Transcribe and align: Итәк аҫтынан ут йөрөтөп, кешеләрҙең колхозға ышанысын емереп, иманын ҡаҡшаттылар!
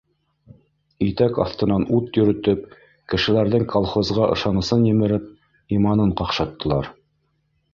Итәк 1.07 1.35
аҫтынан 1.43 1.85
ут 1.97 2.17
йөрөтөп, 2.21 2.63
кешеләрҙең 3.15 3.67
колхозға 3.75 4.31
ышанысын 4.37 4.89
емереп, 4.93 5.29
иманын 5.79 6.17
ҡаҡшаттылар! 6.23 6.91